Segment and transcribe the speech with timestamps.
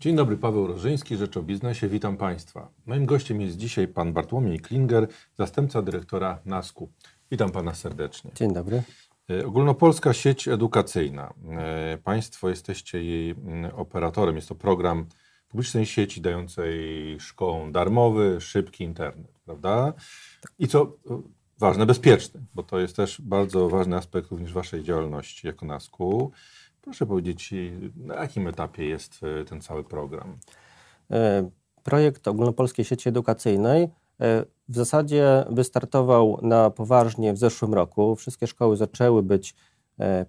[0.00, 1.88] Dzień dobry, Paweł Rożyński, Rzecz o Biznesie.
[1.88, 2.68] Witam Państwa.
[2.86, 6.88] Moim gościem jest dzisiaj pan Bartłomiej Klinger, zastępca dyrektora NASKU.
[7.30, 8.30] Witam Pana serdecznie.
[8.34, 8.82] Dzień dobry.
[9.30, 11.34] E, ogólnopolska sieć edukacyjna.
[11.50, 13.34] E, państwo jesteście jej
[13.76, 14.36] operatorem.
[14.36, 15.06] Jest to program
[15.48, 16.76] publicznej sieci dającej
[17.20, 19.92] szkołom darmowy, szybki internet, prawda?
[20.58, 21.22] I co e,
[21.58, 26.32] ważne, bezpieczny, bo to jest też bardzo ważny aspekt również Waszej działalności jako NASKU.
[26.82, 27.54] Proszę powiedzieć,
[27.96, 30.38] na jakim etapie jest e, ten cały program?
[31.10, 31.50] E,
[31.82, 33.88] projekt Ogólnopolskiej Sieci Edukacyjnej e,
[34.68, 38.16] w zasadzie wystartował na poważnie w zeszłym roku.
[38.16, 39.54] Wszystkie szkoły zaczęły być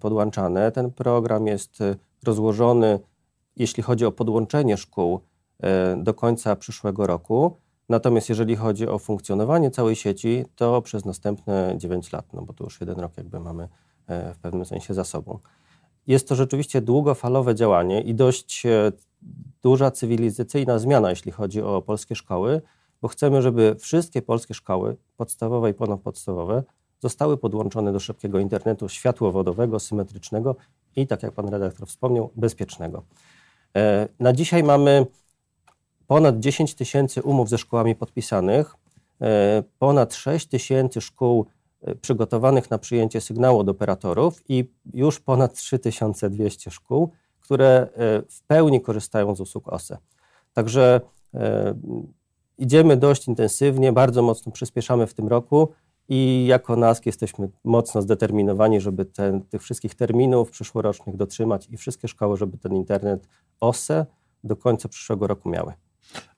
[0.00, 0.72] podłączane.
[0.72, 1.78] Ten program jest
[2.24, 3.00] rozłożony,
[3.56, 5.20] jeśli chodzi o podłączenie szkół,
[5.96, 7.56] do końca przyszłego roku.
[7.88, 12.64] Natomiast jeżeli chodzi o funkcjonowanie całej sieci, to przez następne 9 lat, no bo to
[12.64, 13.68] już jeden rok jakby mamy
[14.08, 15.38] w pewnym sensie za sobą.
[16.06, 18.92] Jest to rzeczywiście długofalowe działanie i dość e,
[19.62, 22.62] duża cywilizacyjna zmiana, jeśli chodzi o polskie szkoły,
[23.02, 26.62] bo chcemy, żeby wszystkie polskie szkoły, podstawowe i ponadpodstawowe,
[27.00, 30.56] zostały podłączone do szybkiego internetu światłowodowego, symetrycznego
[30.96, 33.02] i, tak jak pan redaktor wspomniał, bezpiecznego.
[33.76, 35.06] E, na dzisiaj mamy
[36.06, 38.74] ponad 10 tysięcy umów ze szkołami podpisanych,
[39.20, 41.46] e, ponad 6 tysięcy szkół
[42.00, 47.88] przygotowanych na przyjęcie sygnału od operatorów i już ponad 3200 szkół, które e,
[48.28, 49.98] w pełni korzystają z usług OSE.
[50.52, 51.00] Także
[51.34, 51.74] e,
[52.58, 55.68] idziemy dość intensywnie, bardzo mocno przyspieszamy w tym roku
[56.08, 62.08] i jako NASK jesteśmy mocno zdeterminowani, żeby ten, tych wszystkich terminów przyszłorocznych dotrzymać i wszystkie
[62.08, 63.28] szkoły, żeby ten internet
[63.60, 64.06] OSE
[64.44, 65.72] do końca przyszłego roku miały.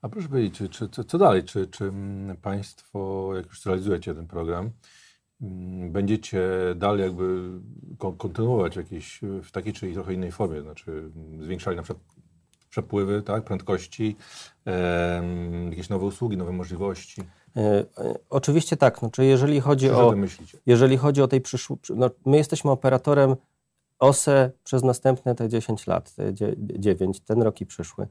[0.03, 1.45] A proszę powiedzieć, czy, czy, co, dalej?
[1.45, 1.93] Czy, czy
[2.43, 4.71] Państwo, jak już realizujecie ten program,
[5.91, 6.43] będziecie
[6.77, 7.51] dalej jakby
[8.19, 12.05] kontynuować jakieś w takiej czy trochę innej formie, znaczy mm, zwiększali na przykład
[12.71, 14.17] przepływy, tak, prędkości,
[14.67, 15.23] e,
[15.71, 17.23] jakieś nowe usługi, nowe możliwości?
[17.57, 17.85] E, e,
[18.31, 18.99] oczywiście tak.
[18.99, 20.15] Znaczy, jeżeli chodzi o,
[20.67, 23.37] jeżeli chodzi o tej przyszłość, no, my jesteśmy operatorem
[23.99, 28.07] OSE przez następne te 10 lat, te 9, ten rok i przyszły.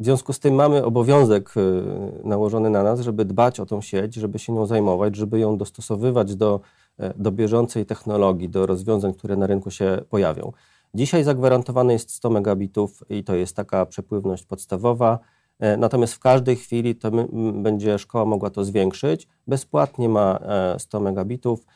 [0.00, 1.82] W związku z tym mamy obowiązek y,
[2.24, 6.36] nałożony na nas, żeby dbać o tą sieć, żeby się nią zajmować, żeby ją dostosowywać
[6.36, 6.60] do,
[6.98, 10.52] e, do bieżącej technologii, do rozwiązań, które na rynku się pojawią.
[10.94, 15.18] Dzisiaj zagwarantowane jest 100 megabitów i to jest taka przepływność podstawowa.
[15.58, 17.10] E, natomiast w każdej chwili to
[17.52, 19.28] będzie szkoła mogła to zwiększyć.
[19.46, 20.38] Bezpłatnie ma
[20.78, 21.66] 100 e, megabitów.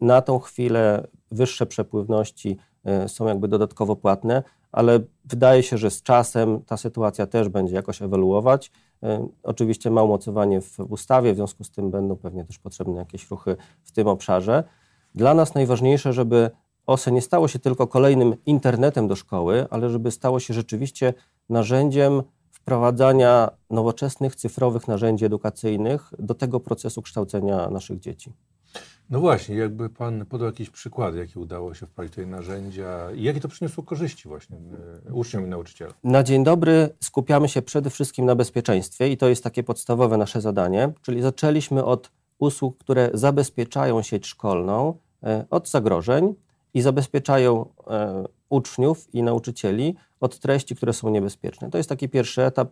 [0.00, 2.56] Na tą chwilę wyższe przepływności
[3.06, 4.42] są jakby dodatkowo płatne
[4.76, 8.70] ale wydaje się, że z czasem ta sytuacja też będzie jakoś ewoluować.
[9.02, 13.30] E, oczywiście ma umocowanie w ustawie, w związku z tym będą pewnie też potrzebne jakieś
[13.30, 14.64] ruchy w tym obszarze.
[15.14, 16.50] Dla nas najważniejsze, żeby
[16.86, 21.14] OSE nie stało się tylko kolejnym internetem do szkoły, ale żeby stało się rzeczywiście
[21.48, 28.32] narzędziem wprowadzania nowoczesnych, cyfrowych narzędzi edukacyjnych do tego procesu kształcenia naszych dzieci.
[29.10, 33.40] No właśnie, jakby Pan podał jakieś przykłady, jakie udało się wprowadzić tutaj narzędzia i jakie
[33.40, 34.56] to przyniosło korzyści właśnie
[35.06, 35.94] e, uczniom i nauczycielom?
[36.04, 40.40] Na dzień dobry skupiamy się przede wszystkim na bezpieczeństwie i to jest takie podstawowe nasze
[40.40, 46.34] zadanie, czyli zaczęliśmy od usług, które zabezpieczają sieć szkolną e, od zagrożeń
[46.74, 51.70] i zabezpieczają e, uczniów i nauczycieli od treści, które są niebezpieczne.
[51.70, 52.68] To jest taki pierwszy etap,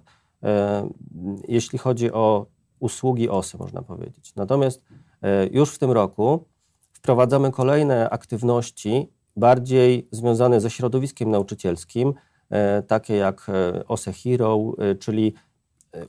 [1.49, 2.47] jeśli chodzi o
[2.81, 4.34] usługi OSY, można powiedzieć.
[4.37, 4.83] Natomiast
[5.51, 6.45] już w tym roku
[6.93, 12.15] wprowadzamy kolejne aktywności bardziej związane ze środowiskiem nauczycielskim,
[12.51, 15.34] e, takie jak e, OSE Hero, czyli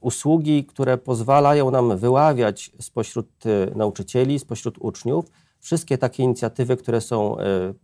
[0.02, 3.28] usługi, które pozwalają nam wyławiać spośród
[3.76, 5.26] nauczycieli, spośród uczniów
[5.60, 7.38] wszystkie takie inicjatywy, które są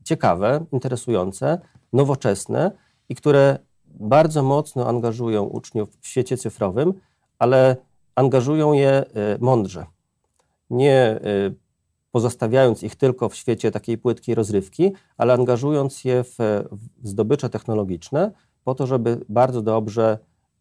[0.04, 1.60] ciekawe, interesujące,
[1.94, 2.72] nowoczesne
[3.10, 6.94] i które bardzo mocno angażują uczniów w świecie cyfrowym,
[7.40, 7.76] ale
[8.16, 9.06] angażują je
[9.40, 9.86] mądrze
[10.72, 11.56] nie y,
[12.12, 16.38] pozostawiając ich tylko w świecie takiej płytkiej rozrywki, ale angażując je w,
[17.04, 18.32] zdobycze technologiczne,
[18.64, 20.18] po to, żeby bardzo dobrze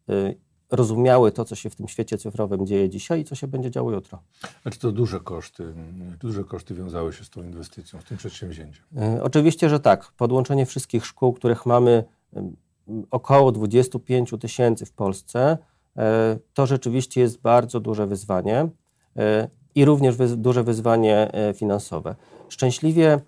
[0.09, 0.35] y,
[0.71, 3.91] rozumiały to, co się w tym świecie cyfrowym dzieje dzisiaj i co się będzie działo
[3.91, 4.21] jutro.
[4.63, 5.73] A czy to duże koszty,
[6.19, 8.83] duże koszty wiązały się z tą inwestycją, z tym przedsięwzięciem?
[9.17, 10.11] Y, oczywiście, że tak.
[10.17, 12.03] Podłączenie wszystkich szkół, których mamy
[13.11, 15.57] około 25 tysięcy w Polsce,
[16.53, 18.69] to rzeczywiście jest bardzo duże wyzwanie
[19.75, 22.15] i również duże wyzwanie e, finansowe.
[22.49, 23.19] Szczęśliwie e,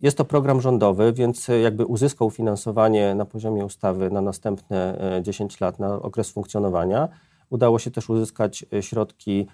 [0.00, 5.60] jest to program rządowy, więc e, jakby uzyskał finansowanie na poziomie ustawy na następne 10
[5.60, 7.08] lat, na okres funkcjonowania.
[7.50, 9.46] Udało się też uzyskać środki,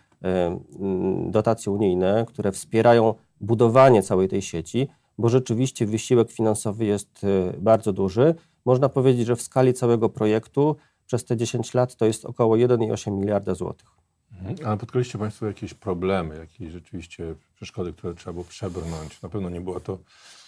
[1.27, 4.89] dotacje unijne, które wspierają budowanie całej tej sieci,
[5.19, 7.27] bo rzeczywiście wysiłek finansowy jest
[7.59, 8.35] bardzo duży.
[8.65, 10.77] Można powiedzieć, że w skali całego projektu
[11.07, 14.04] przez te 10 lat to jest około 1,8 miliarda złotych.
[14.45, 14.69] Mhm.
[14.69, 19.23] Ale podkreśliliście Państwo jakieś problemy, jakieś rzeczywiście przeszkody, które trzeba było przebrnąć.
[19.23, 19.99] Na pewno nie było to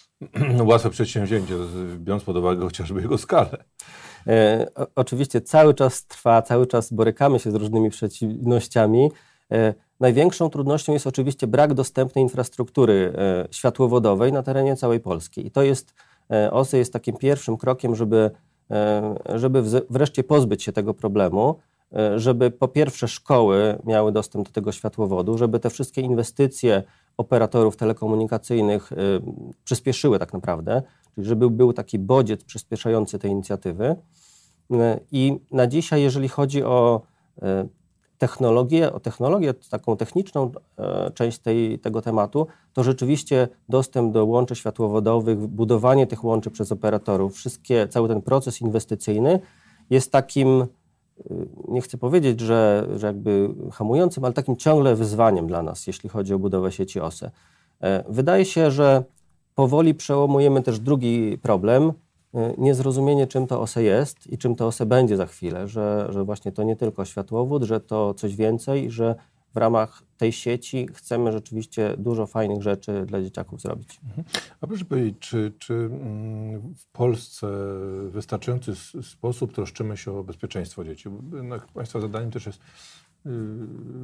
[0.71, 1.53] łatwe przedsięwzięcie,
[1.97, 3.63] biorąc pod uwagę chociażby jego skalę.
[4.27, 9.11] E, oczywiście cały czas trwa, cały czas borykamy się z różnymi przeciwnościami.
[9.51, 15.47] E, największą trudnością jest oczywiście brak dostępnej infrastruktury e, światłowodowej na terenie całej Polski.
[15.47, 15.93] I to jest,
[16.31, 18.31] e, OSE jest takim pierwszym krokiem, żeby,
[18.71, 21.59] e, żeby wreszcie pozbyć się tego problemu.
[21.95, 26.83] E, żeby po pierwsze szkoły miały dostęp do tego światłowodu, żeby te wszystkie inwestycje
[27.17, 28.95] operatorów telekomunikacyjnych y,
[29.63, 30.81] przyspieszyły tak naprawdę,
[31.15, 33.95] czyli żeby był taki bodziec przyspieszający te inicjatywy.
[34.71, 34.75] Y,
[35.11, 37.01] I na dzisiaj, jeżeli chodzi o
[38.17, 40.51] technologię, o technologię, taką techniczną
[41.13, 47.35] część tej, tego tematu, to rzeczywiście dostęp do łączy światłowodowych, budowanie tych łączy przez operatorów,
[47.35, 49.39] wszystkie, cały ten proces inwestycyjny
[49.89, 50.67] jest takim
[51.67, 56.33] nie chcę powiedzieć, że, że jakby hamującym, ale takim ciągle wyzwaniem dla nas, jeśli chodzi
[56.33, 57.31] o budowę sieci OSE.
[57.81, 59.03] E, wydaje się, że
[59.55, 61.93] powoli przełamujemy też drugi problem, y,
[62.57, 66.51] niezrozumienie, czym to OSE jest i czym to OSE będzie za chwilę, że, że właśnie
[66.51, 69.15] to nie tylko światłowód, że to coś więcej, że
[69.57, 73.99] w ramach tej sieci chcemy rzeczywiście dużo fajnych rzeczy dla dzieciaków zrobić.
[74.03, 74.27] Mhm.
[74.61, 78.73] A proszę powiedzieć, czy, czy mm, w Polsce w wystarczający
[79.03, 81.09] sposób troszczymy się o bezpieczeństwo dzieci?
[81.43, 83.29] No, państwa zadaniem też jest y,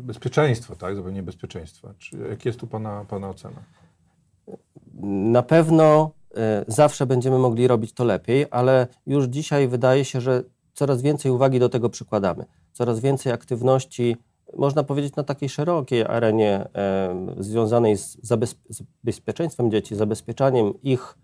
[0.04, 0.96] bezpieczeństwo, tak?
[0.96, 1.94] Zapewnienie bezpieczeństwa.
[1.98, 3.64] Czy, jak jest tu Pana, pana ocena?
[5.34, 10.44] Na pewno y, zawsze będziemy mogli robić to lepiej, ale już dzisiaj wydaje się, że
[10.74, 12.46] coraz więcej uwagi do tego przykładamy.
[12.72, 14.18] Coraz więcej aktywności
[14.58, 16.68] można powiedzieć, na takiej szerokiej arenie
[17.38, 18.18] związanej z,
[18.70, 21.18] z bezpieczeństwem dzieci, zabezpieczaniem ich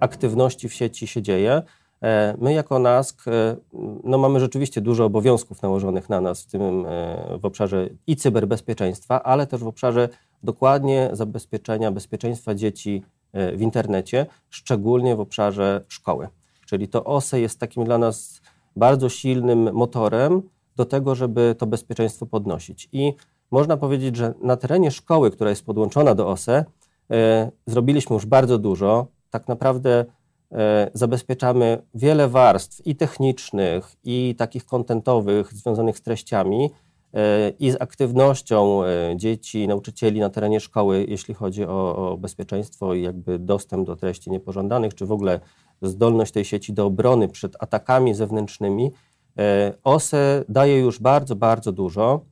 [0.00, 1.62] aktywności w sieci się dzieje.
[2.02, 3.56] E, my jako NASK e,
[4.04, 9.22] no mamy rzeczywiście dużo obowiązków nałożonych na nas w tym e, w obszarze i cyberbezpieczeństwa,
[9.22, 10.08] ale też w obszarze
[10.42, 13.02] dokładnie zabezpieczenia bezpieczeństwa dzieci
[13.32, 16.28] w internecie, szczególnie w obszarze szkoły.
[16.66, 18.40] Czyli to OSE jest takim dla nas
[18.76, 20.42] bardzo silnym motorem,
[20.78, 22.88] do tego, żeby to bezpieczeństwo podnosić.
[22.92, 23.12] I
[23.50, 26.64] można powiedzieć, że na terenie szkoły, która jest podłączona do OSE,
[27.10, 29.06] e, zrobiliśmy już bardzo dużo.
[29.30, 30.04] Tak naprawdę
[30.52, 36.70] e, zabezpieczamy wiele warstw i technicznych, i takich kontentowych związanych z treściami
[37.14, 38.80] e, i z aktywnością
[39.16, 44.30] dzieci, nauczycieli na terenie szkoły, jeśli chodzi o, o bezpieczeństwo i jakby dostęp do treści
[44.30, 45.40] niepożądanych, czy w ogóle
[45.82, 48.90] zdolność tej sieci do obrony przed atakami zewnętrznymi.
[49.38, 52.24] E, OSE daje już bardzo, bardzo dużo.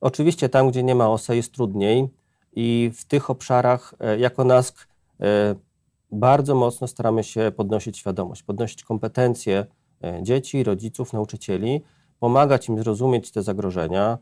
[0.00, 2.08] Oczywiście tam, gdzie nie ma OSE jest trudniej
[2.52, 4.88] i w tych obszarach e, jako NASK
[5.20, 5.54] e,
[6.12, 9.66] bardzo mocno staramy się podnosić świadomość, podnosić kompetencje
[10.22, 11.82] dzieci, rodziców, nauczycieli,
[12.18, 14.18] pomagać im zrozumieć te zagrożenia.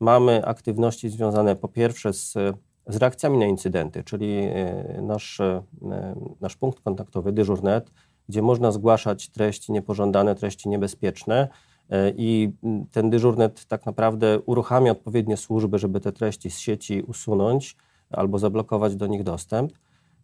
[0.00, 2.32] Mamy aktywności związane po pierwsze z,
[2.86, 4.48] z reakcjami na incydenty, czyli
[5.02, 5.40] nasz,
[6.40, 7.90] nasz punkt kontaktowy dyżurnet,
[8.28, 11.48] gdzie można zgłaszać treści niepożądane, treści niebezpieczne.
[11.90, 12.52] E, I
[12.92, 17.76] ten dyżurnet tak naprawdę uruchamia odpowiednie służby, żeby te treści z sieci usunąć
[18.10, 19.72] albo zablokować do nich dostęp.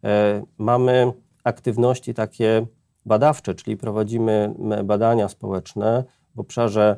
[0.03, 1.13] E, mamy
[1.43, 2.65] aktywności takie
[3.05, 4.53] badawcze, czyli prowadzimy
[4.83, 6.03] badania społeczne
[6.35, 6.97] w obszarze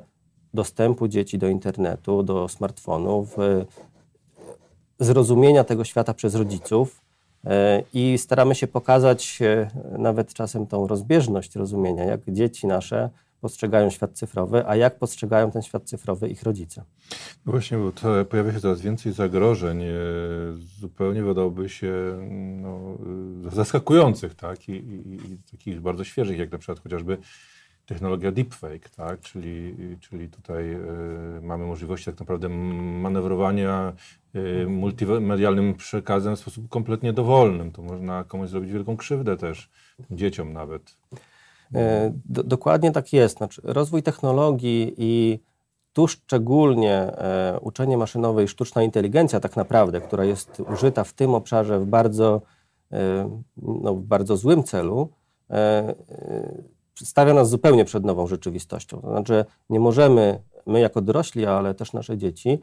[0.54, 3.66] dostępu dzieci do internetu, do smartfonów, e,
[5.00, 7.03] zrozumienia tego świata przez rodziców,
[7.94, 13.10] I staramy się pokazać e, nawet czasem tą rozbieżność rozumienia, jak dzieci nasze
[13.42, 16.84] postrzegają świat cyfrowy, a jak postrzegają ten świat cyfrowy ich rodzice.
[17.46, 19.94] No właśnie, bo to pojawia się coraz więcej zagrożeń, e,
[20.80, 21.94] zupełnie wydałoby się
[22.62, 22.98] no,
[23.52, 24.70] zaskakujących, tak?
[24.70, 27.18] I, i, I, takich bardzo świeżych, jak na przykład chociażby
[27.86, 29.22] technologia deepfake, tak?
[29.22, 30.78] czyli, czyli tutaj
[31.42, 33.94] mamy możliwość tak naprawdę manewrowania
[34.68, 37.72] multimedialnym przekazem w sposób kompletnie dowolnym.
[37.72, 39.70] To można komuś zrobić wielką krzywdę też,
[40.12, 40.98] dzieciom nawet.
[41.76, 43.38] E, do, dokładnie tak jest.
[43.38, 45.40] Znaczy, rozwój technologii i
[45.94, 51.34] tu szczególnie e, uczenie maszynowe i sztuczna inteligencja tak naprawdę, która jest użyta w tym
[51.34, 52.42] obszarze w bardzo,
[52.92, 55.10] e, no, w bardzo złym celu,
[55.50, 56.64] e, e
[56.96, 59.02] stawia nas zupełnie przed nową rzeczywistością.
[59.02, 62.60] To znaczy, nie możemy, my jako dorośli, ale też nasze dzieci,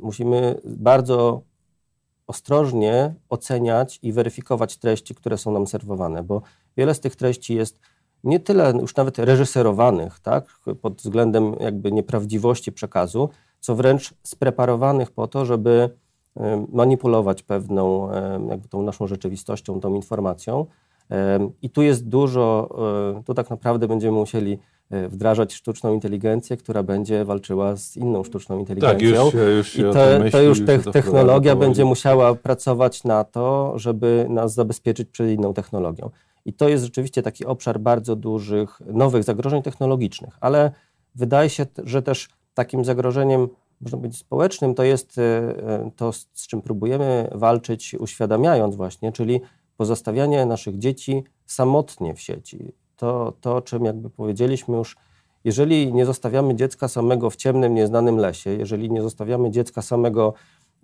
[0.00, 1.42] musimy bardzo
[2.26, 6.42] ostrożnie oceniać i weryfikować treści, które są nam serwowane, bo
[6.76, 7.80] wiele z tych treści jest
[8.24, 13.28] nie tyle już nawet reżyserowanych, tak, pod względem jakby nieprawdziwości przekazu,
[13.60, 15.90] co wręcz spreparowanych po to, żeby
[16.36, 20.66] e, manipulować pewną, e, jakby tą naszą rzeczywistością, tą informacją,
[21.62, 22.68] i tu jest dużo,
[23.18, 24.58] e, tu tak naprawdę będziemy musieli e,
[25.08, 29.24] wdrażać sztuczną inteligencję, która będzie walczyła z inną sztuczną inteligencją.
[29.24, 33.24] Tak, już, już I tym myśli, to już te, to technologia będzie musiała pracować na
[33.24, 36.10] to, żeby nas zabezpieczyć przed inną technologią.
[36.44, 40.72] I to jest rzeczywiście taki obszar bardzo dużych, nowych zagrożeń technologicznych, ale
[41.14, 43.48] wydaje się, że też takim zagrożeniem,
[43.80, 49.40] można powiedzieć, społecznym to jest e, e, to, z czym próbujemy walczyć, uświadamiając właśnie, czyli
[49.76, 52.72] pozostawianie naszych dzieci samotnie w sieci.
[53.02, 54.96] To, to o czym jakby powiedzieliśmy już,
[55.44, 60.34] jeżeli nie zostawiamy dziecka samego w ciemnym, nieznanym lesie, jeżeli nie zostawiamy dziecka samego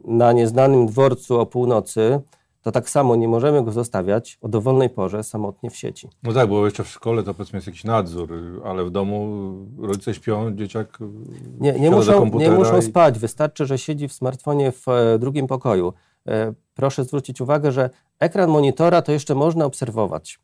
[0.05, 2.21] na nieznanym dworcu o północy,
[2.63, 6.09] to tak samo nie możemy go zostawiać o dowolnej porze samotnie w sieci.
[6.23, 8.29] No tak, bo jeszcze w szkole to powiedzmy jest jakiś nadzór,
[8.65, 10.99] ale w domu rodzice śpią, dzieciak
[11.61, 15.47] Nie, nie, muszą, nie muszą i- spać, wystarczy, że siedzi w smartfonie w e, drugim
[15.47, 15.93] pokoju.
[16.29, 20.39] E, proszę zwrócić uwagę, że ekran monitora to jeszcze można obserwować.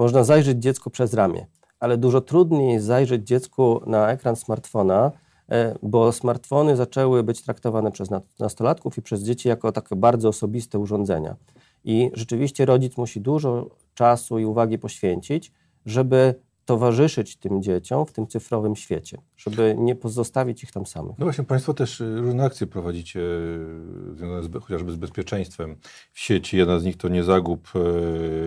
[0.00, 1.46] Można zajrzeć dziecku przez ramię,
[1.80, 5.12] ale dużo trudniej jest zajrzeć dziecku na ekran smartfona,
[5.50, 10.78] e, bo smartfony zaczęły być traktowane przez nastolatków i przez dzieci jako takie bardzo osobiste
[10.78, 11.36] urządzenia.
[11.84, 15.52] I rzeczywiście rodzic musi dużo czasu i uwagi poświęcić,
[15.86, 16.34] żeby
[16.70, 21.18] towarzyszyć tym dzieciom w tym cyfrowym świecie, żeby nie pozostawić ich tam samych.
[21.18, 25.76] No właśnie, Państwo też y, różne akcje prowadzicie y, związane z, chociażby z bezpieczeństwem
[26.12, 26.56] w sieci.
[26.56, 27.68] Jedna z nich to nie zagub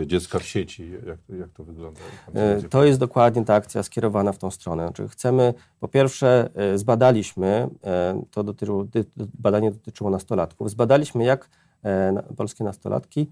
[0.02, 0.92] y, dziecka w sieci.
[1.08, 2.00] Jak, jak to wygląda?
[2.70, 4.84] To jest dokładnie ta akcja skierowana w tą stronę.
[4.84, 7.70] Znaczy chcemy, po pierwsze, zbadaliśmy,
[8.32, 8.86] to dotyczyło,
[9.40, 11.50] badanie dotyczyło nastolatków, zbadaliśmy, jak
[12.38, 13.28] polskie nastolatki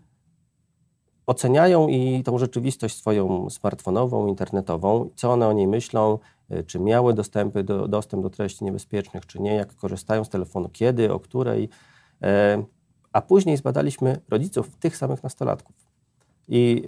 [1.32, 6.20] oceniają i tą rzeczywistość swoją smartfonową, internetową, co one o niej myślą,
[6.50, 10.70] e, czy miały dostępy do, dostęp do treści niebezpiecznych, czy nie, jak korzystają z telefonu,
[10.70, 11.70] kiedy, o której.
[12.22, 12.64] E,
[13.14, 15.76] A później zbadaliśmy rodziców tych samych nastolatków.
[16.48, 16.84] I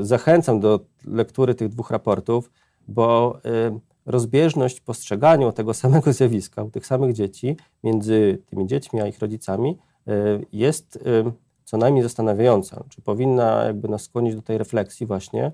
[0.00, 2.50] y, zachęcam do lektury tych dwóch raportów,
[2.88, 3.38] bo
[3.76, 9.06] y, rozbieżność w postrzeganiu tego samego zjawiska u tych samych dzieci między tymi dziećmi a
[9.06, 9.78] ich rodzicami
[10.08, 11.32] y, jest y,
[11.68, 12.84] co najmniej zastanawiająca.
[12.88, 15.52] Czy powinna jakby nas skłonić do tej refleksji właśnie,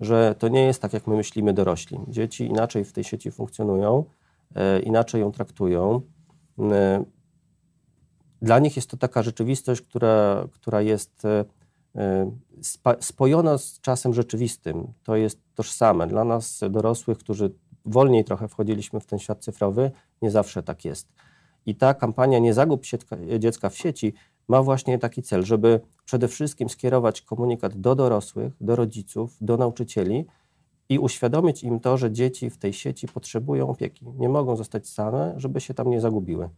[0.00, 1.98] że to nie jest tak, jak my myślimy dorośli.
[2.08, 4.04] Dzieci inaczej w tej sieci funkcjonują,
[4.78, 6.00] y, inaczej ją traktują.
[6.58, 6.62] Y,
[8.42, 11.44] Dla nich jest to taka rzeczywistość, która, która jest e,
[11.96, 12.32] e,
[13.00, 14.92] spojona z czasem rzeczywistym.
[15.02, 16.06] To jest tożsame.
[16.06, 17.54] Dla nas, dorosłych, którzy
[17.84, 19.90] wolniej trochę wchodziliśmy w ten świat cyfrowy,
[20.22, 21.08] nie zawsze tak jest.
[21.66, 22.82] I ta kampania Nie zagub
[23.38, 24.14] dziecka w sieci
[24.48, 30.26] ma właśnie taki cel, żeby przede wszystkim skierować komunikat do dorosłych, do rodziców, do nauczycieli
[30.88, 34.06] i uświadomić im to, że dzieci w tej sieci potrzebują opieki.
[34.18, 36.48] Nie mogą zostać same, żeby się tam nie zagubiły.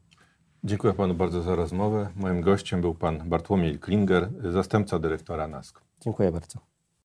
[0.65, 2.09] Dziękuję Panu bardzo za rozmowę.
[2.17, 5.81] Moim gościem był Pan Bartłomiej Klinger, zastępca dyrektora NASK.
[6.01, 6.74] Dziękuję bardzo.